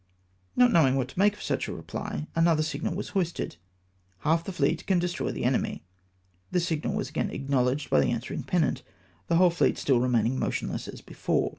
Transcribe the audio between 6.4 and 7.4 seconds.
This signal was again